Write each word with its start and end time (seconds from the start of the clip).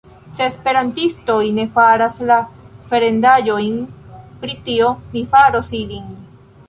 Se 0.37 0.43
Esperantistoj 0.49 1.43
ne 1.57 1.65
faras 1.75 2.17
la 2.31 2.37
farendaĵojn 2.93 3.77
pri 4.43 4.57
tio, 4.71 4.89
mi 5.13 5.27
faros 5.35 5.71
ilin. 5.83 6.09